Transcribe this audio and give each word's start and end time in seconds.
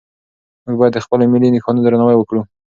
موږ 0.65 0.75
باید 0.79 0.93
د 0.95 0.99
خپلو 1.05 1.23
ملي 1.33 1.49
نښانو 1.55 1.83
درناوی 1.85 2.15
وکړو. 2.17 2.41